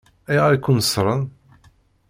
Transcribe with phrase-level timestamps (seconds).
[0.31, 1.21] Ayɣer i ken-ṣṣṛen?